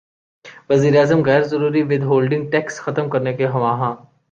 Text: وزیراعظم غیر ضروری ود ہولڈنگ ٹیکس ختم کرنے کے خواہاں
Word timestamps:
وزیراعظم 0.69 1.21
غیر 1.23 1.43
ضروری 1.43 1.81
ود 1.83 2.03
ہولڈنگ 2.03 2.49
ٹیکس 2.51 2.79
ختم 2.81 3.09
کرنے 3.09 3.33
کے 3.33 3.47
خواہاں 3.47 3.93